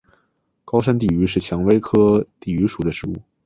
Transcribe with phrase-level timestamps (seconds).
[0.65, 3.21] 高山地榆是蔷薇科地榆属的植物。